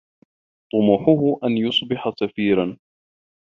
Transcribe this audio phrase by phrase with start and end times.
[0.73, 2.77] طموحه أن يصبح سفيرا.